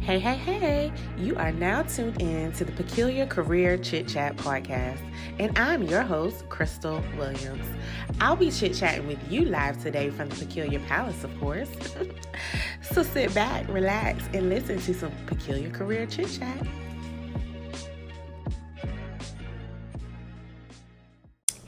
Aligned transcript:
Hey, 0.00 0.18
hey, 0.20 0.36
hey! 0.36 0.92
You 1.18 1.34
are 1.36 1.50
now 1.50 1.82
tuned 1.82 2.20
in 2.22 2.52
to 2.52 2.64
the 2.64 2.72
Peculiar 2.72 3.26
Career 3.26 3.76
Chit 3.76 4.06
Chat 4.06 4.36
podcast, 4.36 5.00
and 5.38 5.58
I'm 5.58 5.82
your 5.82 6.02
host, 6.02 6.48
Crystal 6.48 7.02
Williams. 7.16 7.66
I'll 8.20 8.36
be 8.36 8.50
chit 8.50 8.74
chatting 8.74 9.06
with 9.06 9.18
you 9.30 9.44
live 9.46 9.82
today 9.82 10.10
from 10.10 10.28
the 10.28 10.36
Peculiar 10.36 10.78
Palace, 10.80 11.24
of 11.24 11.38
course. 11.40 11.68
so 12.82 13.02
sit 13.02 13.34
back, 13.34 13.66
relax, 13.68 14.24
and 14.32 14.48
listen 14.48 14.78
to 14.80 14.94
some 14.94 15.12
Peculiar 15.26 15.70
Career 15.70 16.06
Chit 16.06 16.30
Chat. 16.38 16.66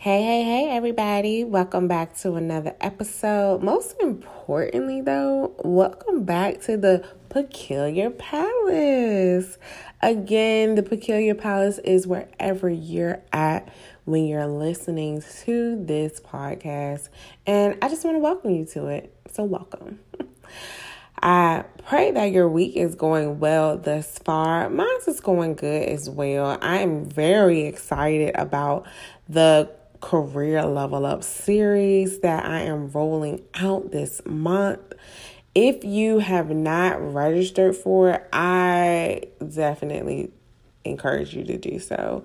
Hey, 0.08 0.22
hey, 0.22 0.44
hey, 0.44 0.70
everybody. 0.70 1.42
Welcome 1.42 1.88
back 1.88 2.16
to 2.18 2.36
another 2.36 2.76
episode. 2.80 3.62
Most 3.62 3.96
importantly, 4.00 5.00
though, 5.00 5.54
welcome 5.64 6.22
back 6.22 6.60
to 6.62 6.76
the 6.76 7.04
Peculiar 7.38 8.10
Palace. 8.10 9.58
Again, 10.02 10.74
the 10.74 10.82
Peculiar 10.82 11.36
Palace 11.36 11.78
is 11.78 12.04
wherever 12.04 12.68
you're 12.68 13.22
at 13.32 13.72
when 14.06 14.26
you're 14.26 14.48
listening 14.48 15.22
to 15.44 15.80
this 15.84 16.18
podcast. 16.18 17.10
And 17.46 17.78
I 17.80 17.88
just 17.88 18.04
want 18.04 18.16
to 18.16 18.18
welcome 18.18 18.50
you 18.50 18.64
to 18.64 18.88
it. 18.88 19.14
So, 19.30 19.44
welcome. 19.44 20.00
I 21.22 21.64
pray 21.86 22.10
that 22.10 22.32
your 22.32 22.48
week 22.48 22.74
is 22.74 22.96
going 22.96 23.38
well 23.38 23.78
thus 23.78 24.18
far. 24.18 24.68
Mine's 24.68 25.06
is 25.06 25.20
going 25.20 25.54
good 25.54 25.88
as 25.88 26.10
well. 26.10 26.58
I 26.60 26.78
am 26.78 27.04
very 27.04 27.66
excited 27.66 28.34
about 28.34 28.84
the 29.28 29.70
career 30.00 30.64
level 30.64 31.06
up 31.06 31.22
series 31.22 32.18
that 32.20 32.44
I 32.44 32.62
am 32.62 32.90
rolling 32.90 33.44
out 33.54 33.92
this 33.92 34.22
month. 34.26 34.80
If 35.54 35.84
you 35.84 36.18
have 36.18 36.50
not 36.50 37.00
registered 37.14 37.76
for 37.76 38.10
it, 38.10 38.28
I 38.32 39.22
definitely 39.46 40.30
encourage 40.84 41.34
you 41.34 41.44
to 41.44 41.56
do 41.56 41.78
so. 41.78 42.24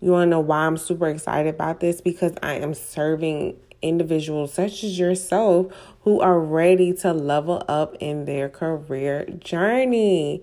You 0.00 0.12
want 0.12 0.28
to 0.28 0.30
know 0.30 0.40
why 0.40 0.66
I'm 0.66 0.76
super 0.76 1.08
excited 1.08 1.54
about 1.54 1.80
this? 1.80 2.00
Because 2.00 2.32
I 2.42 2.54
am 2.54 2.74
serving 2.74 3.56
individuals 3.82 4.52
such 4.52 4.84
as 4.84 4.98
yourself 4.98 5.72
who 6.02 6.20
are 6.20 6.38
ready 6.38 6.92
to 6.92 7.12
level 7.12 7.62
up 7.68 7.96
in 8.00 8.24
their 8.24 8.48
career 8.48 9.26
journey. 9.38 10.42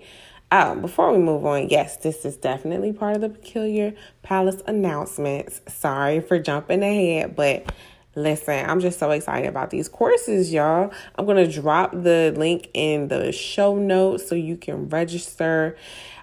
Um, 0.50 0.82
before 0.82 1.12
we 1.12 1.18
move 1.18 1.46
on, 1.46 1.70
yes, 1.70 1.98
this 1.98 2.24
is 2.24 2.38
definitely 2.38 2.94
part 2.94 3.16
of 3.16 3.22
the 3.22 3.30
Peculiar 3.30 3.94
Palace 4.24 4.62
announcements. 4.66 5.62
Sorry 5.68 6.22
for 6.22 6.40
jumping 6.40 6.84
ahead, 6.84 7.36
but 7.36 7.72
listen, 8.18 8.68
I'm 8.68 8.80
just 8.80 9.00
so 9.00 9.12
excited 9.12 9.48
about 9.48 9.70
these 9.70 9.88
courses, 9.88 10.52
y'all. 10.52 10.92
I'm 11.16 11.26
going 11.26 11.38
to 11.38 11.52
drop 11.52 11.92
the 11.92 12.34
link 12.36 12.70
in 12.74 13.08
the 13.08 13.32
show 13.32 13.76
notes 13.76 14.28
so 14.28 14.36
you 14.36 14.58
can 14.58 14.90
register. 14.90 15.78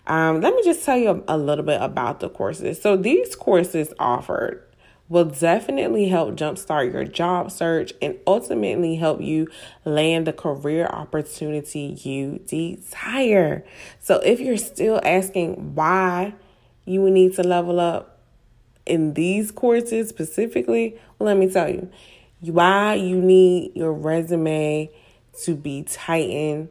Um, 0.06 0.40
let 0.40 0.54
me 0.54 0.62
just 0.64 0.84
tell 0.84 0.98
you 0.98 1.24
a, 1.28 1.36
a 1.36 1.38
little 1.38 1.64
bit 1.64 1.80
about 1.80 2.20
the 2.20 2.28
courses. 2.28 2.82
So, 2.82 2.96
these 2.96 3.34
courses 3.36 3.94
offered 3.98 4.62
will 5.08 5.24
definitely 5.24 6.08
help 6.08 6.34
jumpstart 6.34 6.92
your 6.92 7.04
job 7.04 7.50
search 7.50 7.92
and 8.02 8.18
ultimately 8.26 8.96
help 8.96 9.20
you 9.20 9.48
land 9.84 10.26
the 10.26 10.32
career 10.32 10.86
opportunity 10.86 11.96
you 12.02 12.40
desire. 12.46 13.64
So, 14.00 14.16
if 14.20 14.40
you're 14.40 14.56
still 14.58 15.00
asking 15.04 15.74
why 15.74 16.34
you 16.84 17.08
need 17.08 17.34
to 17.34 17.42
level 17.42 17.80
up 17.80 18.13
in 18.86 19.14
these 19.14 19.50
courses 19.50 20.08
specifically, 20.08 20.98
well, 21.18 21.26
let 21.26 21.36
me 21.36 21.50
tell 21.50 21.68
you 21.68 21.90
why 22.40 22.94
you 22.94 23.20
need 23.20 23.72
your 23.74 23.92
resume 23.92 24.90
to 25.42 25.54
be 25.54 25.82
tightened. 25.82 26.68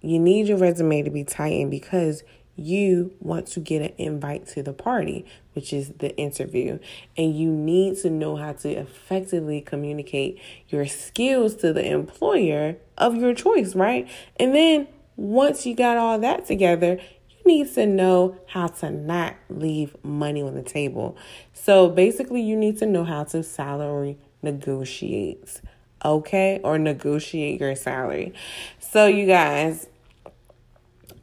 You 0.00 0.18
need 0.18 0.48
your 0.48 0.58
resume 0.58 1.02
to 1.02 1.10
be 1.10 1.24
tightened 1.24 1.70
because 1.70 2.22
you 2.56 3.14
want 3.20 3.46
to 3.48 3.60
get 3.60 3.82
an 3.82 3.92
invite 3.98 4.46
to 4.48 4.62
the 4.62 4.72
party, 4.72 5.26
which 5.52 5.72
is 5.72 5.90
the 5.98 6.16
interview. 6.16 6.78
And 7.16 7.36
you 7.36 7.50
need 7.50 7.98
to 7.98 8.10
know 8.10 8.36
how 8.36 8.52
to 8.54 8.70
effectively 8.70 9.60
communicate 9.60 10.40
your 10.68 10.86
skills 10.86 11.54
to 11.56 11.72
the 11.72 11.86
employer 11.86 12.76
of 12.96 13.16
your 13.16 13.34
choice, 13.34 13.74
right? 13.74 14.08
And 14.40 14.54
then 14.54 14.88
once 15.16 15.66
you 15.66 15.74
got 15.74 15.96
all 15.96 16.18
that 16.20 16.46
together, 16.46 16.98
you 17.46 17.64
need 17.64 17.74
to 17.74 17.86
know 17.86 18.36
how 18.46 18.66
to 18.66 18.90
not 18.90 19.34
leave 19.48 19.96
money 20.04 20.42
on 20.42 20.54
the 20.54 20.62
table. 20.62 21.16
So 21.52 21.88
basically, 21.88 22.42
you 22.42 22.56
need 22.56 22.78
to 22.78 22.86
know 22.86 23.04
how 23.04 23.24
to 23.24 23.42
salary 23.42 24.18
negotiate, 24.42 25.60
okay? 26.04 26.60
Or 26.62 26.78
negotiate 26.78 27.60
your 27.60 27.74
salary. 27.74 28.32
So, 28.78 29.06
you 29.06 29.26
guys, 29.26 29.88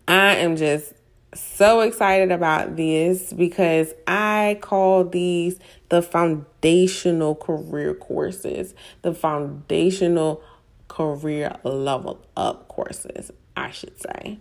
I 0.08 0.36
am 0.36 0.56
just 0.56 0.94
so 1.34 1.82
excited 1.82 2.32
about 2.32 2.76
this 2.76 3.34
because 3.34 3.94
I 4.06 4.60
call 4.62 5.04
these 5.04 5.60
the 5.90 6.02
foundational 6.02 7.36
career 7.36 7.94
courses, 7.96 8.76
the 9.02 9.14
foundational 9.14 10.44
career 10.88 11.56
level 11.64 12.24
up 12.38 12.68
courses, 12.68 13.32
I 13.56 13.72
should 13.72 14.00
say. 14.00 14.38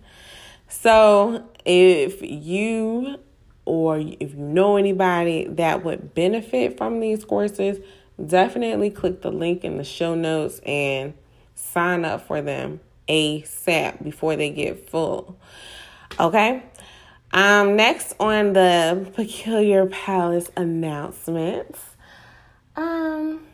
So, 0.73 1.45
if 1.67 2.23
you 2.23 3.19
or 3.67 3.99
if 3.99 4.33
you 4.35 4.37
know 4.37 4.77
anybody 4.77 5.45
that 5.47 5.85
would 5.85 6.15
benefit 6.15 6.79
from 6.79 6.99
these 6.99 7.27
courses, 7.27 7.79
definitely 8.25 8.89
click 8.89 9.21
the 9.21 9.31
link 9.31 9.65
in 9.65 9.77
the 9.77 9.85
show 9.85 10.15
notes 10.15 10.61
and 10.61 11.13
sign 11.55 12.07
up 12.07 12.27
for 12.27 12.41
them 12.41 12.81
ASAP 13.07 14.03
before 14.03 14.35
they 14.35 14.49
get 14.49 14.89
full. 14.89 15.39
Okay? 16.19 16.63
Um, 17.33 17.77
next 17.77 18.15
on 18.19 18.55
the 18.55 19.11
Peculiar 19.15 19.87
Palace 19.87 20.51
announcements, 20.57 21.81
um, 22.77 23.47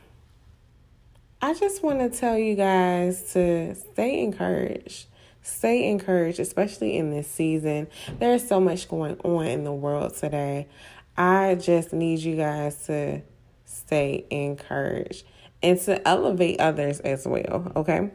I 1.42 1.52
just 1.52 1.82
want 1.82 1.98
to 1.98 2.16
tell 2.16 2.38
you 2.38 2.54
guys 2.54 3.32
to 3.32 3.74
stay 3.74 4.22
encouraged. 4.22 5.06
Stay 5.48 5.88
encouraged, 5.88 6.40
especially 6.40 6.96
in 6.96 7.10
this 7.10 7.28
season. 7.28 7.88
There's 8.18 8.46
so 8.46 8.60
much 8.60 8.88
going 8.88 9.18
on 9.20 9.46
in 9.46 9.64
the 9.64 9.72
world 9.72 10.14
today. 10.14 10.68
I 11.16 11.56
just 11.56 11.92
need 11.92 12.20
you 12.20 12.36
guys 12.36 12.86
to 12.86 13.22
stay 13.64 14.26
encouraged 14.30 15.24
and 15.62 15.80
to 15.80 16.06
elevate 16.06 16.60
others 16.60 17.00
as 17.00 17.26
well, 17.26 17.72
okay? 17.74 18.10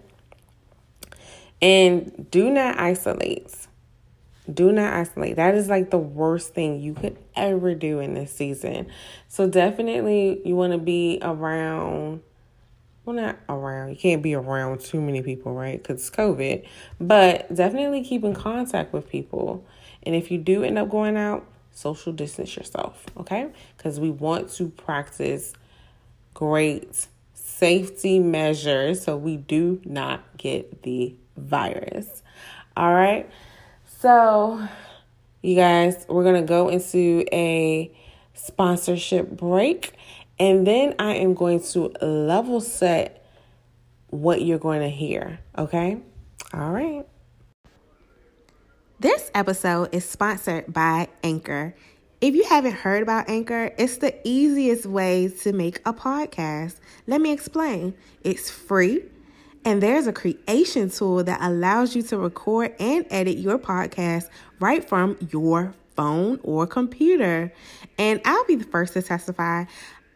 And 1.62 2.30
do 2.32 2.50
not 2.50 2.80
isolate 2.80 3.68
do 4.52 4.72
not 4.72 4.94
isolate. 4.94 5.38
That 5.38 5.56
is 5.56 5.70
like 5.70 5.90
the 5.90 5.98
worst 5.98 6.54
thing 6.54 6.82
you 6.82 6.94
could 6.94 7.18
ever 7.36 7.74
do 7.76 8.00
in 8.00 8.14
this 8.14 8.34
season. 8.34 8.88
So 9.28 9.48
definitely 9.48 10.42
you 10.46 10.56
want 10.56 10.74
to 10.74 10.80
be 10.80 11.20
around 11.22 12.22
well 13.06 13.16
not 13.16 13.38
around. 13.50 13.90
You 13.90 13.96
can't 13.96 14.22
be 14.22 14.34
around 14.34 14.82
too 14.82 15.02
many 15.02 15.22
people, 15.22 15.54
right? 15.54 15.84
Cuz 15.84 15.96
it's 15.96 16.10
COVID. 16.10 16.66
But 17.00 17.54
definitely 17.54 18.04
keep 18.04 18.24
in 18.24 18.34
contact 18.34 18.94
with 18.94 19.10
people. 19.10 19.64
And 20.04 20.16
if 20.16 20.32
you 20.32 20.38
do 20.38 20.64
end 20.64 20.78
up 20.78 20.90
going 20.90 21.18
out, 21.18 21.46
social 21.72 22.14
distance 22.14 22.56
yourself, 22.56 23.06
okay? 23.18 23.50
Cuz 23.78 24.00
we 24.00 24.10
want 24.10 24.52
to 24.54 24.70
practice 24.70 25.54
great 26.34 27.08
safety 27.34 28.20
measures 28.20 29.04
so 29.04 29.16
we 29.16 29.38
do 29.38 29.82
not 29.86 30.38
get 30.38 30.84
the 30.84 31.16
virus. 31.38 32.24
All 32.76 32.94
right? 32.94 33.30
So, 34.00 34.68
you 35.42 35.56
guys, 35.56 36.06
we're 36.10 36.24
going 36.24 36.42
to 36.42 36.48
go 36.48 36.70
into 36.70 37.24
a 37.32 37.92
sponsorship 38.34 39.30
break. 39.30 39.94
And 40.40 40.66
then 40.66 40.96
I 41.00 41.16
am 41.16 41.34
going 41.34 41.62
to 41.72 41.88
level 42.02 42.60
set 42.60 43.26
what 44.08 44.42
you're 44.42 44.60
going 44.60 44.82
to 44.82 44.90
hear. 44.90 45.40
Okay? 45.58 46.02
All 46.54 46.72
right. 46.72 47.06
This 49.00 49.32
episode 49.36 49.94
is 49.94 50.06
sponsored 50.06 50.72
by 50.72 51.10
Anchor. 51.24 51.76
If 52.22 52.36
you 52.36 52.46
haven't 52.46 52.74
heard 52.74 53.04
about 53.04 53.30
Anchor, 53.30 53.74
it's 53.78 53.98
the 53.98 54.16
easiest 54.24 54.86
way 54.86 55.28
to 55.42 55.52
make 55.52 55.82
a 55.86 55.94
podcast. 55.94 56.76
Let 57.06 57.20
me 57.20 57.32
explain. 57.32 57.96
It's 58.24 58.50
free. 58.50 59.04
And 59.66 59.82
there's 59.82 60.08
a 60.08 60.14
creation 60.14 60.90
tool 60.90 61.24
that 61.24 61.40
allows 61.42 61.96
you 61.96 62.04
to 62.04 62.18
record 62.18 62.76
and 62.80 63.06
edit 63.10 63.38
your 63.38 63.58
podcast 63.58 64.30
right 64.60 64.88
from 64.88 65.18
your 65.32 65.74
phone 65.96 66.40
or 66.44 66.68
computer. 66.68 67.52
And 67.98 68.22
I'll 68.26 68.46
be 68.46 68.56
the 68.56 68.66
first 68.66 68.94
to 68.94 69.02
testify. 69.02 69.66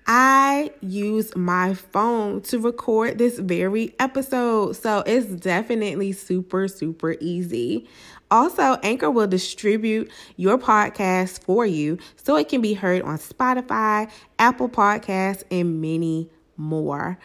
I 0.08 0.72
use 0.82 1.36
my 1.36 1.74
phone 1.74 2.42
to 2.44 2.60
record 2.60 3.18
this 3.18 3.40
very 3.40 3.94
episode. 4.00 4.78
So 4.78 5.04
it's 5.06 5.28
definitely 5.28 6.14
super, 6.14 6.68
super 6.70 7.16
easy. 7.20 7.88
Also, 8.32 8.78
Anchor 8.84 9.12
will 9.12 9.28
distribute 9.28 10.10
your 10.38 10.58
podcast 10.58 11.42
for 11.44 11.66
you 11.66 11.98
so 12.16 12.36
it 12.36 12.50
can 12.50 12.62
be 12.62 12.74
heard 12.74 13.02
on 13.04 13.18
Spotify, 13.18 14.10
Apple 14.40 14.70
Podcasts, 14.70 15.44
and 15.52 15.82
many 15.82 16.30
more. 16.58 17.18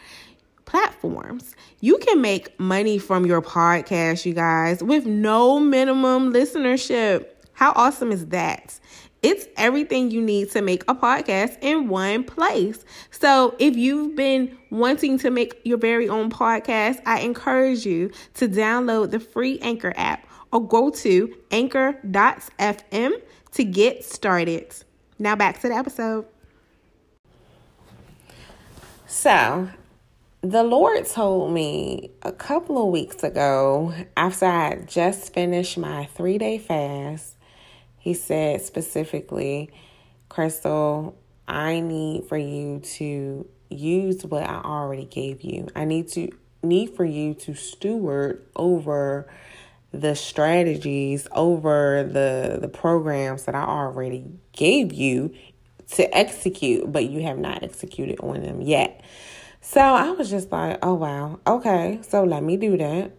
platforms. 0.65 1.55
You 1.81 1.99
can 1.99 2.21
make 2.21 2.59
money 2.59 2.99
from 2.99 3.27
your 3.27 3.43
podcast, 3.43 4.25
you 4.25 4.33
guys, 4.33 4.83
with 4.83 5.05
no 5.07 5.59
minimum 5.61 6.33
listenership. 6.33 7.27
How 7.53 7.73
awesome 7.77 8.11
is 8.11 8.27
that? 8.29 8.79
It's 9.23 9.47
everything 9.57 10.11
you 10.11 10.21
need 10.21 10.51
to 10.51 10.63
make 10.63 10.83
a 10.89 10.97
podcast 10.97 11.57
in 11.61 11.87
one 11.87 12.25
place. 12.25 12.85
So, 13.13 13.55
if 13.61 13.77
you've 13.77 14.17
been 14.17 14.59
wanting 14.71 15.17
to 15.21 15.31
make 15.31 15.61
your 15.63 15.79
very 15.79 16.09
own 16.09 16.29
podcast, 16.29 17.01
I 17.07 17.21
encourage 17.21 17.87
you 17.87 18.11
to 18.35 18.49
download 18.49 19.13
the 19.13 19.21
free 19.21 19.61
Anchor 19.61 19.93
app 19.97 20.27
or 20.53 20.67
go 20.67 20.91
to 20.91 21.33
anchor.fm 21.53 23.13
to 23.53 23.65
get 23.65 24.05
started. 24.05 24.75
Now, 25.21 25.37
back 25.37 25.61
to 25.61 25.69
the 25.69 25.75
episode. 25.75 26.27
So, 29.07 29.69
the 30.41 30.65
Lord 30.65 31.07
told 31.07 31.53
me 31.53 32.11
a 32.23 32.33
couple 32.33 32.83
of 32.83 32.89
weeks 32.89 33.23
ago, 33.23 33.95
after 34.17 34.47
I 34.47 34.69
had 34.71 34.89
just 34.89 35.33
finished 35.33 35.79
my 35.79 36.07
three 36.07 36.39
day 36.39 36.59
fast, 36.59 37.37
He 38.03 38.15
said 38.15 38.61
specifically, 38.63 39.71
Crystal, 40.29 41.17
I 41.47 41.79
need 41.79 42.25
for 42.25 42.37
you 42.37 42.81
to 42.81 43.47
use 43.71 44.25
what 44.25 44.43
I 44.43 44.57
already 44.57 45.05
gave 45.05 45.43
you. 45.43 45.69
I 45.77 45.85
need 45.85 46.09
to 46.09 46.31
need 46.65 46.97
for 46.97 47.05
you 47.05 47.35
to 47.35 47.55
steward 47.55 48.45
over 48.57 49.33
the 49.93 50.17
strategies 50.17 51.29
over 51.33 52.03
the 52.03 52.59
the 52.61 52.69
programs 52.69 53.45
that 53.45 53.55
I 53.55 53.63
already 53.63 54.27
gave 54.53 54.93
you 54.93 55.33
to 55.93 56.17
execute, 56.17 56.91
but 56.91 57.09
you 57.09 57.23
have 57.23 57.39
not 57.39 57.63
executed 57.63 58.19
on 58.21 58.43
them 58.43 58.63
yet. 58.63 59.05
So 59.61 59.81
I 59.81 60.11
was 60.11 60.29
just 60.29 60.51
like, 60.51 60.81
oh, 60.83 60.95
wow. 60.95 61.39
Okay. 61.47 62.01
So 62.03 62.25
let 62.25 62.43
me 62.43 62.57
do 62.57 62.77
that. 62.79 63.13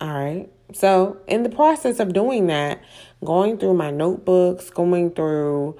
All 0.00 0.12
right. 0.12 0.48
So, 0.72 1.18
in 1.26 1.42
the 1.42 1.48
process 1.48 1.98
of 1.98 2.12
doing 2.12 2.46
that, 2.48 2.82
going 3.24 3.58
through 3.58 3.74
my 3.74 3.90
notebooks, 3.90 4.70
going 4.70 5.12
through 5.12 5.78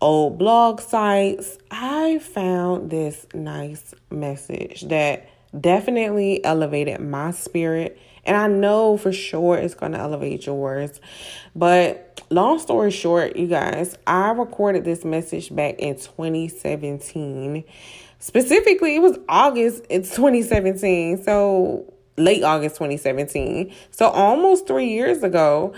old 0.00 0.38
blog 0.38 0.80
sites, 0.80 1.58
I 1.70 2.18
found 2.20 2.90
this 2.90 3.26
nice 3.34 3.94
message 4.10 4.82
that 4.88 5.28
definitely 5.58 6.42
elevated 6.44 7.00
my 7.00 7.32
spirit. 7.32 8.00
And 8.24 8.36
I 8.36 8.48
know 8.48 8.96
for 8.96 9.12
sure 9.12 9.56
it's 9.56 9.74
going 9.74 9.92
to 9.92 9.98
elevate 9.98 10.46
yours. 10.46 11.00
But 11.54 12.22
long 12.30 12.58
story 12.58 12.90
short, 12.90 13.36
you 13.36 13.46
guys, 13.46 13.96
I 14.06 14.30
recorded 14.30 14.84
this 14.84 15.04
message 15.04 15.54
back 15.54 15.76
in 15.78 15.96
2017 15.96 17.64
Specifically, 18.20 18.96
it 18.96 18.98
was 18.98 19.18
August 19.30 19.86
it's 19.88 20.10
2017. 20.10 21.22
So 21.24 21.90
late 22.20 22.42
August 22.42 22.76
2017. 22.76 23.72
So 23.90 24.08
almost 24.08 24.66
3 24.66 24.88
years 24.88 25.22
ago. 25.22 25.72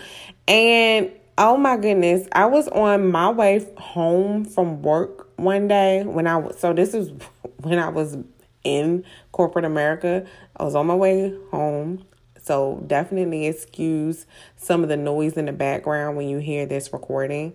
And 0.48 1.10
oh 1.38 1.56
my 1.56 1.76
goodness, 1.76 2.28
I 2.32 2.46
was 2.46 2.68
on 2.68 3.10
my 3.10 3.30
way 3.30 3.66
home 3.76 4.44
from 4.44 4.82
work 4.82 5.28
one 5.36 5.68
day 5.68 6.04
when 6.04 6.26
I 6.26 6.36
was 6.36 6.58
so 6.58 6.72
this 6.72 6.94
is 6.94 7.10
when 7.58 7.78
I 7.78 7.88
was 7.88 8.16
in 8.64 9.04
corporate 9.32 9.64
America. 9.64 10.26
I 10.56 10.64
was 10.64 10.74
on 10.74 10.86
my 10.86 10.94
way 10.94 11.34
home. 11.50 12.04
So 12.42 12.82
definitely 12.88 13.46
excuse 13.46 14.26
some 14.56 14.82
of 14.82 14.88
the 14.88 14.96
noise 14.96 15.34
in 15.34 15.46
the 15.46 15.52
background 15.52 16.16
when 16.16 16.28
you 16.28 16.38
hear 16.38 16.66
this 16.66 16.92
recording. 16.92 17.54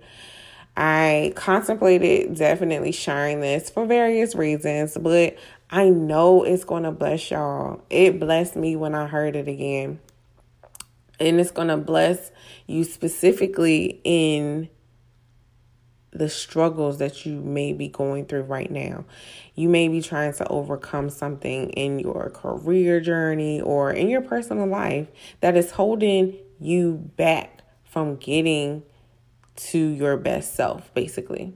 I 0.78 1.33
contemplated 1.36 2.36
definitely 2.36 2.92
sharing 2.92 3.42
this 3.42 3.69
for 3.69 3.86
various 3.86 4.36
reasons, 4.36 4.95
but 4.98 5.36
I 5.69 5.90
know 5.90 6.44
it's 6.44 6.64
going 6.64 6.84
to 6.84 6.92
bless 6.92 7.30
y'all. 7.30 7.81
It 7.90 8.19
blessed 8.19 8.56
me 8.56 8.75
when 8.75 8.96
I 8.96 9.08
heard 9.08 9.36
it 9.36 9.48
again. 9.48 10.00
And 11.19 11.40
it's 11.40 11.52
going 11.52 11.68
to 11.68 11.78
bless 11.78 12.31
you 12.68 12.84
specifically 12.84 14.00
in 14.04 14.69
the 16.12 16.30
struggles 16.30 17.00
that 17.00 17.25
you 17.25 17.42
may 17.42 17.74
be 17.74 17.90
going 17.90 18.25
through 18.25 18.44
right 18.44 18.72
now. 18.72 19.06
You 19.56 19.68
may 19.68 19.88
be 19.88 20.02
trying 20.02 20.34
to 20.34 20.48
overcome 20.48 21.10
something 21.10 21.69
in 21.72 22.00
your 22.00 22.30
career 22.30 23.00
journey 23.00 23.60
or 23.62 23.92
in 23.92 24.10
your 24.10 24.22
personal 24.22 24.68
life 24.68 25.08
that 25.42 25.58
is 25.58 25.72
holding 25.72 26.38
you 26.60 27.12
back 27.18 27.62
from 27.84 28.16
getting 28.16 28.84
to 29.56 29.78
your 29.78 30.18
best 30.18 30.56
self, 30.56 30.94
basically. 30.94 31.54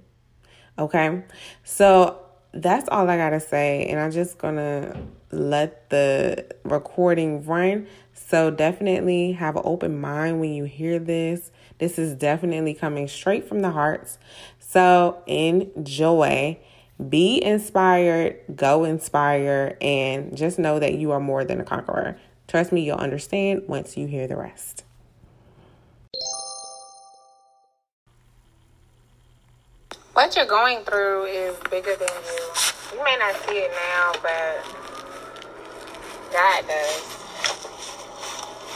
Okay. 0.77 1.23
So 1.63 2.19
that's 2.53 2.89
all 2.89 3.09
I 3.09 3.17
got 3.17 3.31
to 3.31 3.39
say. 3.39 3.85
And 3.85 3.99
I'm 3.99 4.11
just 4.11 4.37
to 4.39 4.97
let 5.31 5.89
the 5.89 6.45
recording 6.63 7.45
run. 7.45 7.87
So 8.13 8.51
definitely 8.51 9.33
have 9.33 9.55
an 9.55 9.63
open 9.65 9.99
mind 9.99 10.39
when 10.39 10.53
you 10.53 10.65
hear 10.65 10.99
this. 10.99 11.51
This 11.79 11.97
is 11.97 12.13
definitely 12.13 12.73
coming 12.73 13.07
straight 13.07 13.47
from 13.47 13.61
the 13.61 13.71
hearts. 13.71 14.17
So 14.59 15.21
enjoy. 15.27 16.59
Be 17.09 17.43
inspired, 17.43 18.37
go 18.55 18.83
inspire, 18.83 19.75
and 19.81 20.37
just 20.37 20.59
know 20.59 20.77
that 20.77 20.93
you 20.93 21.11
are 21.11 21.19
more 21.19 21.43
than 21.43 21.59
a 21.59 21.63
conqueror. 21.63 22.19
Trust 22.47 22.71
me, 22.71 22.81
you'll 22.81 22.97
understand 22.97 23.63
once 23.67 23.97
you 23.97 24.05
hear 24.05 24.27
the 24.27 24.37
rest. 24.37 24.83
What 30.13 30.35
you're 30.35 30.45
going 30.45 30.83
through 30.83 31.23
is 31.25 31.55
bigger 31.69 31.95
than 31.95 32.09
you. 32.09 32.97
You 32.97 33.03
may 33.03 33.15
not 33.17 33.35
see 33.47 33.59
it 33.59 33.71
now, 33.71 34.11
but 34.21 34.63
God 36.33 36.67
does. 36.67 37.17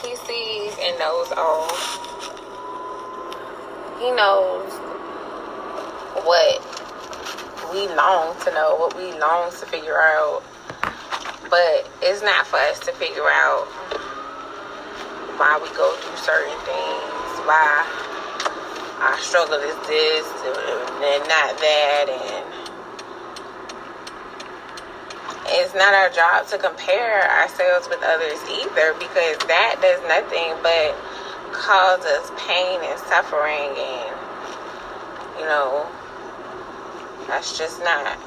He 0.02 0.16
sees 0.16 0.74
and 0.80 0.98
knows 0.98 1.32
all. 1.36 1.68
He 4.00 4.12
knows 4.12 4.72
what 6.24 6.62
we 7.74 7.88
long 7.96 8.40
to 8.44 8.52
know, 8.54 8.76
what 8.78 8.96
we 8.96 9.12
long 9.20 9.52
to 9.52 9.66
figure 9.66 10.02
out. 10.02 10.42
But 11.50 11.90
it's 12.02 12.22
not 12.24 12.48
for 12.48 12.58
us 12.58 12.80
to 12.82 12.94
figure 12.94 13.28
out 13.28 13.68
why 15.38 15.60
we 15.62 15.68
go 15.76 15.94
through 15.98 16.18
certain 16.18 16.58
things, 16.64 17.46
why 17.46 18.15
our 19.06 19.20
struggle 19.20 19.60
is 19.62 19.78
this 19.88 20.26
and 20.26 21.22
not 21.30 21.54
that 21.62 22.06
and 22.10 22.46
it's 25.48 25.76
not 25.76 25.94
our 25.94 26.10
job 26.10 26.48
to 26.48 26.58
compare 26.58 27.22
ourselves 27.30 27.88
with 27.88 28.02
others 28.02 28.42
either 28.50 28.98
because 28.98 29.38
that 29.46 29.78
does 29.80 30.02
nothing 30.10 30.58
but 30.66 30.98
cause 31.54 32.04
us 32.04 32.32
pain 32.48 32.82
and 32.82 33.00
suffering 33.06 33.78
and 33.78 34.18
you 35.38 35.46
know 35.46 35.86
that's 37.28 37.56
just 37.58 37.80
not 37.84 38.18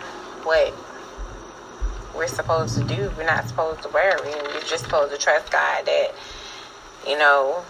what 0.46 0.72
we're 2.16 2.26
supposed 2.26 2.76
to 2.76 2.84
do. 2.84 3.12
We're 3.16 3.26
not 3.26 3.46
supposed 3.48 3.82
to 3.82 3.88
worry 3.88 4.14
we're 4.54 4.60
just 4.62 4.84
supposed 4.84 5.12
to 5.12 5.18
trust 5.18 5.50
god 5.50 5.86
that 5.86 6.14
you 7.04 7.18
know 7.18 7.64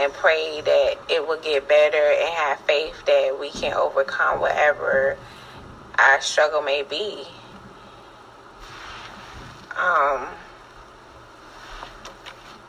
and 0.00 0.12
pray 0.14 0.62
that 0.64 0.94
it 1.10 1.26
will 1.26 1.40
get 1.40 1.68
better 1.68 1.96
and 1.96 2.34
have 2.34 2.58
faith 2.60 3.04
that 3.04 3.36
we 3.38 3.50
can 3.50 3.74
overcome 3.74 4.40
whatever 4.40 5.18
our 5.98 6.20
struggle 6.22 6.62
may 6.62 6.82
be. 6.82 7.24
Um, 9.76 10.26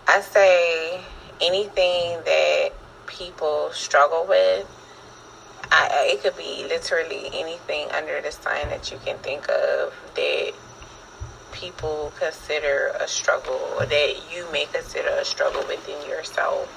I 0.08 0.20
say 0.22 1.02
anything 1.42 2.20
that 2.26 2.72
people 3.08 3.70
struggle 3.72 4.26
with, 4.28 4.68
I, 5.72 6.10
it 6.12 6.22
could 6.22 6.36
be 6.36 6.66
literally 6.68 7.30
anything 7.34 7.90
under 7.92 8.22
the 8.22 8.32
sun 8.32 8.70
that 8.70 8.92
you 8.92 9.00
can 9.06 9.18
think 9.20 9.48
of 9.50 9.94
that 10.16 10.54
people 11.54 12.12
consider 12.20 12.94
a 13.00 13.08
struggle 13.08 13.74
or 13.78 13.86
that 13.86 14.16
you 14.34 14.52
may 14.52 14.66
consider 14.66 15.10
a 15.10 15.24
struggle 15.24 15.66
within 15.66 16.02
yourself 16.10 16.68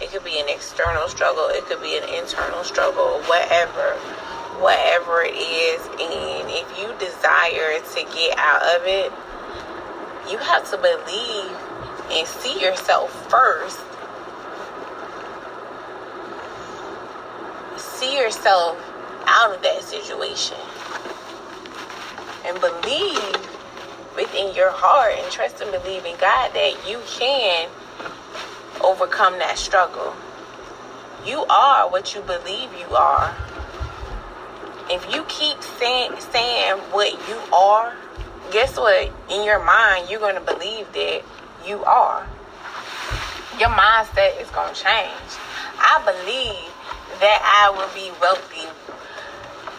it 0.00 0.10
could 0.10 0.24
be 0.24 0.38
an 0.38 0.48
external 0.48 1.08
struggle, 1.08 1.48
it 1.48 1.64
could 1.66 1.82
be 1.82 1.96
an 1.96 2.08
internal 2.14 2.64
struggle, 2.64 3.20
whatever. 3.26 3.96
Whatever 4.58 5.22
it 5.22 5.36
is, 5.36 5.86
and 5.86 6.50
if 6.50 6.66
you 6.76 6.92
desire 6.98 7.78
to 7.78 8.02
get 8.12 8.36
out 8.38 8.60
of 8.74 8.82
it, 8.86 9.12
you 10.28 10.36
have 10.38 10.68
to 10.72 10.76
believe 10.76 11.52
and 12.10 12.26
see 12.26 12.60
yourself 12.60 13.08
first. 13.30 13.78
See 17.76 18.18
yourself 18.18 18.76
out 19.26 19.54
of 19.54 19.62
that 19.62 19.84
situation. 19.84 20.58
And 22.44 22.60
believe 22.60 23.48
within 24.16 24.52
your 24.56 24.72
heart 24.72 25.14
and 25.18 25.30
trust 25.30 25.60
and 25.60 25.70
believe 25.70 26.04
in 26.04 26.16
God 26.18 26.52
that 26.54 26.74
you 26.88 27.00
can 27.06 27.68
overcome 28.82 29.38
that 29.38 29.58
struggle. 29.58 30.14
You 31.24 31.44
are 31.50 31.90
what 31.90 32.14
you 32.14 32.20
believe 32.22 32.70
you 32.78 32.94
are. 32.94 33.34
If 34.90 35.14
you 35.14 35.24
keep 35.28 35.62
saying, 35.62 36.12
saying 36.20 36.78
what 36.92 37.12
you 37.28 37.36
are 37.54 37.94
guess 38.50 38.76
what? 38.76 39.10
In 39.30 39.44
your 39.44 39.62
mind, 39.62 40.08
you're 40.10 40.20
going 40.20 40.34
to 40.34 40.40
believe 40.40 40.90
that 40.92 41.22
you 41.66 41.84
are. 41.84 42.26
Your 43.58 43.68
mindset 43.70 44.40
is 44.40 44.48
going 44.50 44.72
to 44.72 44.80
change. 44.80 45.30
I 45.78 46.00
believe 46.04 46.72
that 47.20 47.38
I 47.44 47.70
will 47.70 47.90
be 47.94 48.10
wealthy. 48.20 48.66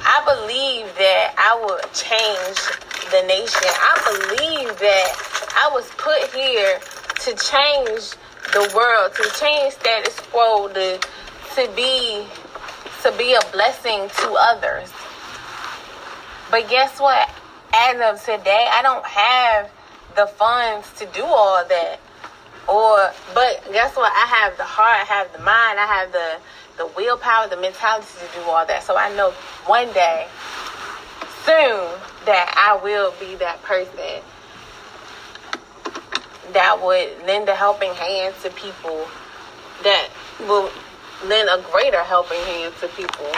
I 0.05 0.21
believe 0.25 0.85
that 0.97 1.33
I 1.37 1.55
will 1.59 1.79
change 1.93 2.59
the 3.11 3.25
nation. 3.27 3.65
I 3.65 3.95
believe 4.05 4.79
that 4.79 5.07
I 5.55 5.69
was 5.73 5.89
put 5.97 6.29
here 6.33 6.79
to 7.25 7.35
change 7.35 8.15
the 8.53 8.71
world, 8.75 9.13
to 9.15 9.23
change 9.39 9.73
status 9.73 10.19
quo, 10.31 10.67
to 10.69 10.99
to 11.55 11.71
be 11.75 12.25
to 13.03 13.11
be 13.17 13.33
a 13.33 13.41
blessing 13.51 14.09
to 14.09 14.35
others. 14.37 14.91
But 16.51 16.67
guess 16.69 16.99
what? 16.99 17.29
As 17.73 17.95
of 18.01 18.23
today, 18.25 18.67
I 18.71 18.81
don't 18.81 19.05
have 19.05 19.69
the 20.15 20.25
funds 20.25 20.91
to 20.97 21.05
do 21.07 21.23
all 21.23 21.63
that. 21.67 21.99
Or 22.67 23.11
but 23.33 23.63
guess 23.71 23.95
what? 23.95 24.11
I 24.11 24.25
have 24.25 24.57
the 24.57 24.63
heart, 24.63 24.99
I 24.99 25.05
have 25.05 25.31
the 25.31 25.39
mind, 25.39 25.79
I 25.79 25.85
have 25.85 26.11
the 26.11 26.37
the 26.77 26.87
willpower, 26.95 27.47
the 27.49 27.57
mentality 27.57 28.07
to 28.19 28.39
do 28.39 28.49
all 28.49 28.65
that. 28.65 28.83
So 28.83 28.95
I 28.97 29.13
know 29.15 29.31
one 29.65 29.91
day, 29.93 30.27
soon, 31.45 31.89
that 32.25 32.53
I 32.55 32.79
will 32.81 33.13
be 33.19 33.35
that 33.35 33.61
person 33.63 34.23
that 36.53 36.81
would 36.81 37.25
lend 37.25 37.49
a 37.49 37.55
helping 37.55 37.93
hand 37.93 38.35
to 38.43 38.49
people 38.51 39.07
that 39.83 40.09
will 40.41 40.69
lend 41.25 41.49
a 41.49 41.63
greater 41.71 42.03
helping 42.03 42.39
hand 42.41 42.73
to 42.79 42.87
people. 42.89 43.31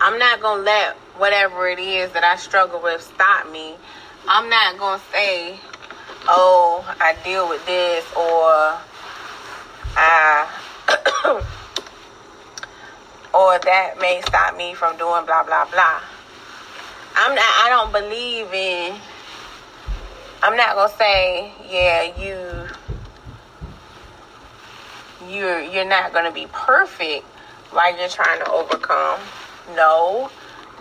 I'm 0.00 0.18
not 0.18 0.40
to 0.58 0.64
let 0.64 0.96
whatever 1.16 1.68
it 1.68 1.78
is 1.78 2.12
that 2.12 2.22
I 2.24 2.36
struggle 2.36 2.80
with 2.80 3.02
stop 3.02 3.50
me. 3.50 3.74
I'm 4.28 4.48
not 4.48 4.78
to 5.00 5.04
say, 5.10 5.58
oh, 6.28 6.84
I 7.00 7.16
deal 7.24 7.48
with 7.48 7.64
this 7.66 8.04
or 8.16 8.78
I 9.96 10.46
or 13.34 13.58
that 13.58 13.98
may 14.00 14.22
stop 14.26 14.56
me 14.56 14.74
from 14.74 14.96
doing 14.96 15.24
blah 15.26 15.42
blah 15.42 15.64
blah. 15.70 16.00
I'm 17.20 17.34
not 17.34 17.44
I 17.44 17.68
don't 17.68 17.92
believe 17.92 18.52
in 18.54 18.94
I'm 20.40 20.56
not 20.56 20.76
gonna 20.76 20.92
say, 20.96 21.52
yeah, 21.68 22.16
you 22.16 22.68
you're 25.28 25.60
you're 25.60 25.84
not 25.84 26.12
gonna 26.12 26.30
be 26.30 26.46
perfect 26.52 27.24
while 27.72 27.98
you're 27.98 28.08
trying 28.08 28.38
to 28.38 28.50
overcome. 28.52 29.18
No. 29.74 30.30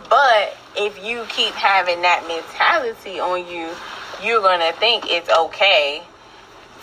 But 0.09 0.55
if 0.75 1.03
you 1.03 1.25
keep 1.27 1.55
having 1.55 2.03
that 2.03 2.27
mentality 2.27 3.19
on 3.19 3.39
you, 3.51 3.71
you're 4.23 4.41
gonna 4.41 4.73
think 4.73 5.05
it's 5.09 5.29
okay 5.29 6.03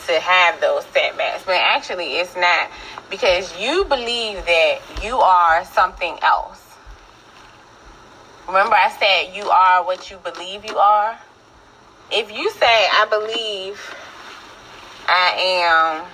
to 0.06 0.18
have 0.18 0.60
those 0.60 0.84
setbacks. 0.86 1.44
But 1.44 1.56
actually, 1.56 2.16
it's 2.16 2.34
not 2.34 2.70
because 3.08 3.56
you 3.58 3.84
believe 3.84 4.44
that 4.46 4.80
you 5.00 5.16
are 5.18 5.64
something 5.64 6.18
else. 6.22 6.73
Remember, 8.46 8.74
I 8.74 8.90
said 8.90 9.34
you 9.34 9.48
are 9.48 9.84
what 9.84 10.10
you 10.10 10.18
believe 10.18 10.64
you 10.64 10.76
are. 10.76 11.18
If 12.10 12.30
you 12.30 12.50
say, 12.50 12.88
I 12.92 13.06
believe 13.10 13.94
I 15.08 15.32
am 15.38 16.06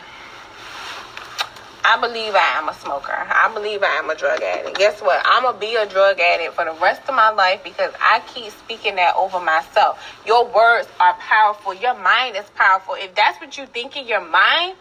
I 1.82 1.98
believe 1.98 2.34
I 2.34 2.58
am 2.58 2.68
a 2.68 2.74
smoker. 2.74 3.10
I 3.10 3.50
believe 3.52 3.82
I 3.82 3.96
am 3.96 4.10
a 4.10 4.14
drug 4.14 4.42
addict. 4.42 4.78
Guess 4.78 5.00
what? 5.00 5.20
I'm 5.24 5.42
going 5.42 5.54
to 5.54 5.60
be 5.60 5.74
a 5.76 5.86
drug 5.86 6.20
addict 6.20 6.54
for 6.54 6.64
the 6.64 6.74
rest 6.80 7.02
of 7.08 7.14
my 7.14 7.30
life 7.30 7.64
because 7.64 7.92
I 8.00 8.20
keep 8.32 8.52
speaking 8.52 8.96
that 8.96 9.16
over 9.16 9.40
myself. 9.40 9.98
Your 10.26 10.44
words 10.44 10.88
are 11.00 11.14
powerful. 11.14 11.74
Your 11.74 11.94
mind 11.98 12.36
is 12.36 12.44
powerful. 12.54 12.94
If 12.98 13.14
that's 13.14 13.40
what 13.40 13.56
you 13.56 13.66
think 13.66 13.96
in 13.96 14.06
your 14.06 14.20
mind, 14.20 14.76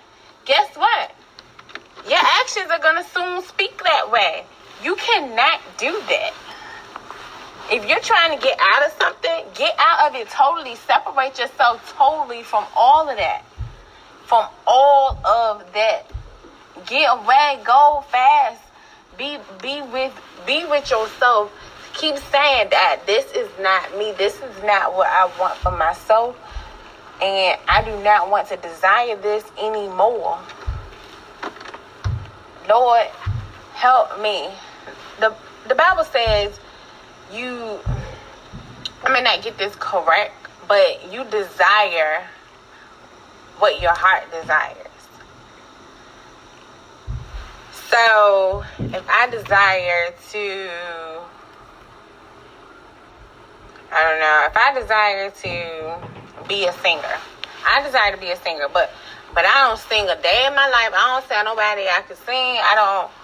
guess 0.46 0.76
what? 0.76 1.16
Your 2.08 2.20
actions 2.20 2.70
are 2.70 2.80
going 2.80 3.02
to 3.02 3.10
soon 3.10 3.42
speak 3.44 3.82
that 3.84 4.12
way. 4.12 4.46
You 4.84 4.96
cannot 4.98 5.62
do 5.78 5.92
that. 6.10 6.34
If 7.72 7.88
you're 7.88 8.00
trying 8.00 8.38
to 8.38 8.44
get 8.44 8.58
out 8.60 8.86
of 8.86 8.92
something, 8.94 9.46
get 9.56 9.76
out 9.78 10.10
of 10.10 10.16
it 10.16 10.30
totally. 10.30 10.76
Separate 10.76 11.38
yourself 11.38 11.94
totally 11.98 12.44
from 12.44 12.66
all 12.76 13.08
of 13.08 13.18
that. 13.18 13.44
From 14.26 14.48
all 14.68 15.18
of 15.26 15.74
that 15.74 16.10
Get 16.86 17.10
away, 17.12 17.60
go 17.64 18.04
fast. 18.10 18.62
Be 19.18 19.38
be 19.62 19.82
with 19.82 20.14
be 20.46 20.66
with 20.66 20.90
yourself. 20.90 21.52
Keep 21.94 22.18
saying 22.18 22.70
that 22.70 23.02
this 23.06 23.32
is 23.34 23.50
not 23.60 23.98
me. 23.98 24.14
This 24.18 24.36
is 24.36 24.64
not 24.64 24.96
what 24.96 25.08
I 25.10 25.30
want 25.40 25.56
for 25.58 25.72
myself. 25.72 26.38
And 27.22 27.60
I 27.68 27.84
do 27.84 28.02
not 28.02 28.30
want 28.30 28.48
to 28.50 28.58
desire 28.58 29.18
this 29.18 29.44
anymore. 29.62 30.40
Lord, 32.70 33.08
help 33.74 34.22
me. 34.22 34.50
The 35.20 35.34
the 35.68 35.76
Bible 35.76 36.06
says 36.06 36.60
you 37.32 37.80
I 39.04 39.10
may 39.12 39.22
not 39.22 39.42
get 39.42 39.58
this 39.58 39.76
correct, 39.76 40.36
but 40.68 41.12
you 41.12 41.24
desire 41.26 42.28
what 43.60 43.82
your 43.82 43.94
heart 43.94 44.24
desires. 44.32 44.88
So, 47.90 48.64
if 48.78 49.04
I 49.10 49.28
desire 49.30 50.14
to, 50.32 50.70
I 53.92 54.10
don't 54.10 54.20
know, 54.20 54.48
if 54.48 54.56
I 54.56 54.80
desire 54.80 55.32
to 55.32 56.48
be 56.48 56.66
a 56.66 56.74
singer, 56.74 57.18
I 57.66 57.82
desire 57.84 58.12
to 58.12 58.18
be 58.18 58.32
a 58.32 58.36
singer, 58.36 58.68
but 58.72 58.92
but 59.34 59.46
I 59.46 59.68
don't 59.68 59.80
sing 59.80 60.10
a 60.10 60.20
day 60.22 60.46
in 60.48 60.56
my 60.56 60.68
life. 60.70 60.90
I 60.94 61.20
don't 61.20 61.30
tell 61.30 61.44
nobody 61.44 61.84
I 61.88 62.02
can 62.02 62.16
sing. 62.16 62.58
I 62.58 62.74
don't. 62.76 63.19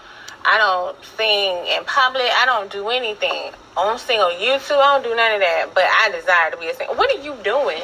I 0.45 0.57
don't 0.57 1.03
sing 1.17 1.67
in 1.67 1.83
public. 1.85 2.27
I 2.31 2.45
don't 2.45 2.71
do 2.71 2.89
anything. 2.89 3.51
I 3.77 3.83
don't 3.83 3.99
sing 3.99 4.19
on 4.19 4.33
YouTube. 4.33 4.77
I 4.77 4.93
don't 4.93 5.03
do 5.03 5.15
none 5.15 5.33
of 5.33 5.39
that. 5.39 5.71
But 5.73 5.85
I 5.85 6.11
desire 6.11 6.51
to 6.51 6.57
be 6.57 6.67
a 6.67 6.75
singer. 6.75 6.93
What 6.93 7.09
are 7.15 7.21
you 7.21 7.35
doing? 7.43 7.83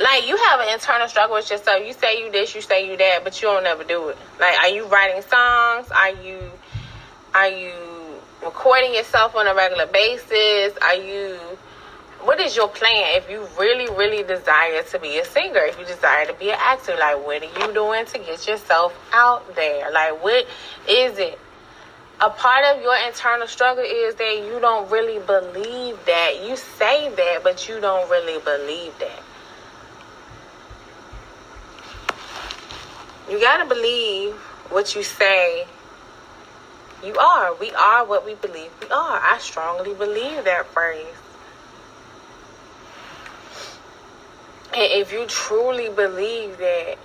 like 0.00 0.26
you 0.26 0.36
have 0.36 0.60
an 0.60 0.72
internal 0.72 1.08
struggle 1.08 1.36
with 1.36 1.50
yourself. 1.50 1.86
You 1.86 1.92
say 1.92 2.24
you 2.24 2.32
this, 2.32 2.54
you 2.54 2.60
say 2.60 2.90
you 2.90 2.96
that, 2.96 3.24
but 3.24 3.40
you 3.40 3.48
don't 3.48 3.66
ever 3.66 3.84
do 3.84 4.08
it. 4.08 4.18
Like, 4.40 4.58
are 4.58 4.68
you 4.68 4.86
writing 4.86 5.22
songs? 5.22 5.90
Are 5.90 6.10
you 6.22 6.38
are 7.34 7.48
you 7.48 7.72
recording 8.44 8.94
yourself 8.94 9.34
on 9.36 9.46
a 9.46 9.54
regular 9.54 9.86
basis? 9.86 10.76
Are 10.82 10.94
you 10.94 11.38
what 12.24 12.40
is 12.40 12.54
your 12.54 12.68
plan 12.68 13.16
if 13.16 13.28
you 13.28 13.46
really, 13.58 13.92
really 13.94 14.22
desire 14.22 14.82
to 14.82 14.98
be 14.98 15.18
a 15.18 15.24
singer? 15.24 15.60
If 15.60 15.78
you 15.78 15.84
desire 15.84 16.26
to 16.26 16.34
be 16.34 16.50
an 16.50 16.58
actor, 16.58 16.96
like 16.98 17.24
what 17.24 17.42
are 17.42 17.66
you 17.66 17.74
doing 17.74 18.06
to 18.06 18.18
get 18.18 18.46
yourself 18.46 18.94
out 19.12 19.54
there? 19.54 19.90
Like 19.90 20.22
what 20.22 20.46
is 20.88 21.18
it? 21.18 21.38
A 22.20 22.30
part 22.30 22.64
of 22.64 22.82
your 22.82 22.96
internal 23.06 23.48
struggle 23.48 23.84
is 23.84 24.14
that 24.14 24.36
you 24.46 24.60
don't 24.60 24.88
really 24.90 25.18
believe 25.18 25.98
that. 26.06 26.44
You 26.46 26.56
say 26.56 27.08
that, 27.08 27.40
but 27.42 27.68
you 27.68 27.80
don't 27.80 28.08
really 28.08 28.40
believe 28.40 28.96
that. 29.00 29.22
You 33.28 33.40
got 33.40 33.56
to 33.62 33.68
believe 33.68 34.34
what 34.70 34.94
you 34.94 35.02
say 35.02 35.66
you 37.04 37.16
are. 37.16 37.54
We 37.56 37.72
are 37.72 38.06
what 38.06 38.24
we 38.24 38.34
believe 38.34 38.70
we 38.80 38.86
are. 38.88 39.20
I 39.20 39.38
strongly 39.40 39.94
believe 39.94 40.44
that 40.44 40.66
phrase. 40.66 41.06
And 44.74 44.90
if 44.90 45.12
you 45.12 45.26
truly 45.26 45.90
believe 45.90 46.56
that 46.58 46.96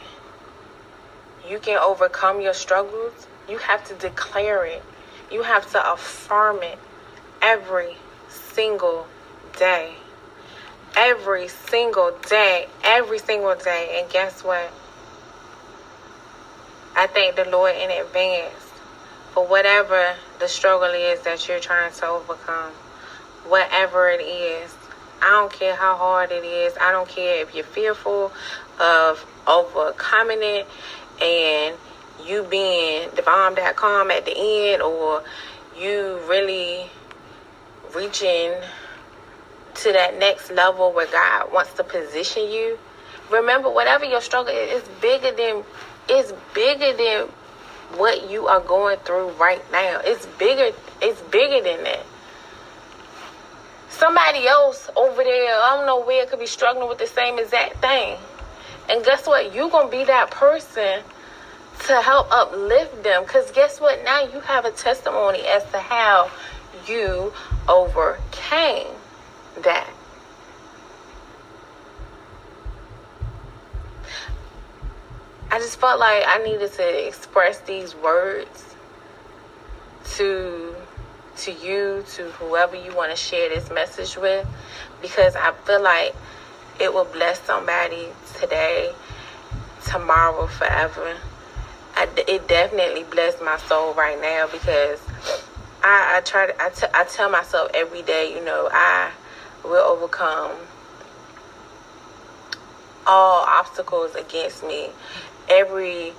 you 1.50 1.60
can 1.60 1.78
overcome 1.78 2.40
your 2.40 2.54
struggles, 2.54 3.28
you 3.50 3.58
have 3.58 3.86
to 3.90 3.94
declare 3.96 4.66
it. 4.66 4.84
You 5.30 5.44
have 5.44 5.70
to 5.72 5.92
affirm 5.92 6.64
it 6.64 6.80
every 7.42 7.98
single 8.30 9.08
day. 9.58 9.96
Every 10.96 11.50
single 11.50 12.18
day. 12.30 12.68
Every 12.84 13.20
single 13.20 13.56
day. 13.56 14.00
And 14.00 14.10
guess 14.10 14.46
what? 14.46 14.72
I 16.96 17.08
thank 17.08 17.36
the 17.36 17.46
Lord 17.50 17.76
in 17.76 17.92
advance 17.92 18.56
for 19.34 19.46
whatever 19.46 20.16
the 20.40 20.48
struggle 20.48 20.90
is 20.90 21.20
that 21.22 21.48
you're 21.48 21.60
trying 21.60 21.92
to 21.92 22.08
overcome. 22.08 22.72
Whatever 23.46 24.10
it 24.10 24.22
is. 24.22 24.77
I 25.22 25.30
don't 25.32 25.52
care 25.52 25.76
how 25.76 25.96
hard 25.96 26.32
it 26.32 26.44
is. 26.44 26.76
I 26.80 26.92
don't 26.92 27.08
care 27.08 27.42
if 27.42 27.56
you're 27.56 27.64
fearful 27.64 28.32
of 28.80 29.26
overcoming 29.48 30.40
it 30.42 30.68
and 31.22 31.76
you 32.26 32.44
being 32.44 33.10
the 33.16 33.22
bomb.com 33.22 34.12
at 34.12 34.26
the 34.26 34.34
end 34.38 34.82
or 34.82 35.24
you 35.80 36.20
really 36.28 36.90
reaching 37.96 38.54
to 39.76 39.94
that 39.94 40.18
next 40.18 40.52
level 40.52 40.92
where 40.92 41.08
God 41.08 41.52
wants 41.52 41.74
to 41.74 41.84
position 41.84 42.50
you. 42.50 42.78
Remember, 43.32 43.70
whatever 43.70 44.06
your 44.06 44.22
struggle 44.22 44.54
is, 44.54 44.82
is 44.82 44.90
bigger 45.02 45.32
than 45.32 45.64
it's 46.10 46.34
bigger 46.54 46.96
than 46.96 47.28
what 47.98 48.30
you 48.30 48.48
are 48.48 48.62
going 48.62 48.98
through 49.00 49.30
right 49.32 49.62
now. 49.72 50.02
It's 50.04 50.26
bigger 50.26 50.76
It's 51.02 51.22
bigger 51.22 51.62
than 51.62 51.84
that. 51.84 52.06
Somebody 53.98 54.48
else 54.48 54.92
over 54.96 55.24
there, 55.24 55.60
I 55.60 55.76
don't 55.76 55.88
know 55.88 56.02
where, 56.06 56.26
could 56.28 56.40
be 56.40 56.46
struggling 56.46 56.88
with 56.88 57.00
the 57.00 57.08
same 57.08 57.40
exact 57.40 57.82
thing. 57.82 58.16
And 58.90 59.04
guess 59.04 59.26
what? 59.26 59.56
You're 59.56 59.72
going 59.72 59.90
to 59.90 59.92
be 59.92 60.04
that 60.04 60.30
person 60.30 61.02
to 61.88 62.02
help 62.02 62.32
uplift 62.32 63.04
them. 63.04 63.24
Because 63.24 63.50
guess 63.52 63.82
what? 63.82 64.04
Now 64.04 64.22
you 64.22 64.40
have 64.42 64.66
a 64.66 64.72
testimony 64.72 65.40
as 65.48 65.64
to 65.72 65.80
how 65.80 66.30
you 66.88 67.34
overcame 67.68 68.94
that. 69.64 69.90
I 75.50 75.58
just 75.58 75.80
felt 75.80 76.00
like 76.00 76.24
I 76.28 76.38
needed 76.44 76.72
to 76.74 77.08
express 77.08 77.62
these 77.62 77.96
words 77.96 78.76
to 80.18 80.67
to 81.40 81.52
you, 81.52 82.04
to 82.14 82.24
whoever 82.32 82.76
you 82.76 82.96
want 82.96 83.12
to 83.12 83.18
share 83.18 83.50
this 83.50 83.70
message 83.72 84.18
with, 84.18 84.48
because 85.02 85.36
I 85.36 85.52
feel 85.66 85.82
like 85.82 86.16
it 86.80 86.94
will 86.94 87.06
bless 87.06 87.42
somebody 87.42 88.08
today, 88.40 88.94
tomorrow, 89.86 90.48
forever. 90.48 91.18
I, 91.96 92.08
it 92.28 92.48
definitely 92.48 93.04
blessed 93.04 93.42
my 93.42 93.58
soul 93.58 93.94
right 93.94 94.20
now 94.22 94.48
because 94.52 95.02
I, 95.84 96.18
I 96.18 96.22
try 96.22 96.48
to, 96.48 96.62
I, 96.62 96.70
t- 96.70 96.88
I 96.94 97.04
tell 97.06 97.30
myself 97.30 97.72
every 97.74 98.02
day, 98.04 98.34
you 98.34 98.44
know, 98.44 98.70
I 98.72 99.12
will 99.64 99.84
overcome 99.84 100.52
all 103.06 103.46
obstacles 103.48 104.16
against 104.16 104.64
me. 104.64 104.90
Every 105.50 106.14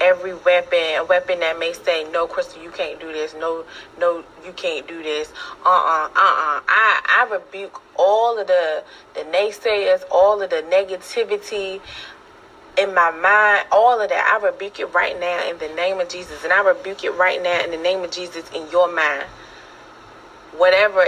every 0.00 0.34
weapon, 0.34 0.78
a 0.96 1.04
weapon 1.04 1.40
that 1.40 1.58
may 1.58 1.72
say, 1.72 2.04
"No, 2.10 2.26
Crystal, 2.26 2.62
you 2.62 2.70
can't 2.70 3.00
do 3.00 3.12
this. 3.12 3.34
No, 3.34 3.64
no, 3.98 4.24
you 4.44 4.52
can't 4.52 4.86
do 4.86 5.02
this." 5.02 5.32
Uh, 5.64 5.68
uh-uh, 5.68 6.08
uh, 6.08 6.20
uh-uh. 6.20 6.60
I, 6.68 7.26
I 7.26 7.28
rebuke 7.32 7.80
all 7.96 8.38
of 8.38 8.46
the 8.46 8.82
the 9.14 9.22
naysayers, 9.22 10.02
all 10.10 10.42
of 10.42 10.50
the 10.50 10.64
negativity 10.70 11.80
in 12.76 12.94
my 12.94 13.10
mind, 13.10 13.66
all 13.70 14.00
of 14.00 14.08
that. 14.08 14.40
I 14.40 14.44
rebuke 14.44 14.80
it 14.80 14.86
right 14.86 15.18
now 15.18 15.48
in 15.48 15.58
the 15.58 15.68
name 15.74 16.00
of 16.00 16.08
Jesus, 16.08 16.44
and 16.44 16.52
I 16.52 16.62
rebuke 16.62 17.04
it 17.04 17.10
right 17.12 17.42
now 17.42 17.62
in 17.62 17.70
the 17.70 17.76
name 17.76 18.02
of 18.02 18.10
Jesus 18.10 18.50
in 18.52 18.68
your 18.70 18.92
mind. 18.92 19.24
Whatever 20.56 21.04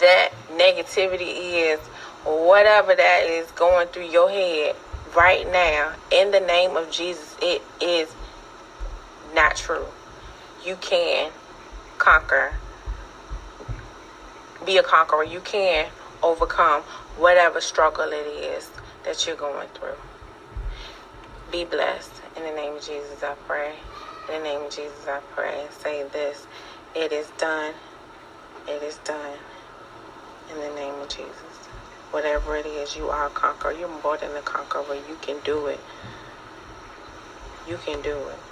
that 0.00 0.30
negativity 0.52 1.72
is, 1.72 1.80
whatever 2.24 2.94
that 2.94 3.24
is 3.24 3.50
going 3.52 3.88
through 3.88 4.08
your 4.08 4.30
head 4.30 4.76
right 5.16 5.50
now, 5.52 5.92
in 6.10 6.30
the 6.30 6.40
name 6.40 6.76
of 6.76 6.90
Jesus, 6.90 7.36
it 7.40 7.62
is 7.80 8.14
not 9.34 9.56
true. 9.56 9.86
You 10.64 10.76
can 10.76 11.32
conquer, 11.98 12.54
be 14.64 14.76
a 14.76 14.82
conqueror. 14.82 15.24
You 15.24 15.40
can 15.40 15.90
overcome 16.22 16.82
whatever 17.16 17.60
struggle 17.60 18.10
it 18.12 18.26
is 18.26 18.70
that 19.04 19.26
you're 19.26 19.36
going 19.36 19.68
through. 19.68 19.96
Be 21.50 21.64
blessed. 21.64 22.22
In 22.36 22.44
the 22.44 22.52
name 22.52 22.74
of 22.76 22.82
Jesus, 22.82 23.22
I 23.22 23.34
pray. 23.46 23.74
In 24.28 24.42
the 24.42 24.48
name 24.48 24.62
of 24.62 24.70
Jesus, 24.70 25.06
I 25.06 25.20
pray 25.34 25.66
say 25.70 26.04
this 26.12 26.46
It 26.94 27.12
is 27.12 27.30
done. 27.38 27.74
It 28.68 28.82
is 28.82 28.98
done. 28.98 29.38
In 30.50 30.60
the 30.60 30.74
name 30.74 30.94
of 30.94 31.08
Jesus. 31.08 31.68
Whatever 32.10 32.56
it 32.56 32.66
is, 32.66 32.96
you 32.96 33.08
are 33.08 33.26
a 33.26 33.30
conqueror. 33.30 33.72
You're 33.72 34.02
more 34.02 34.16
than 34.16 34.36
a 34.36 34.42
conqueror. 34.42 34.94
You 34.94 35.16
can 35.20 35.40
do 35.44 35.66
it. 35.66 35.80
You 37.66 37.78
can 37.78 38.02
do 38.02 38.28
it. 38.28 38.51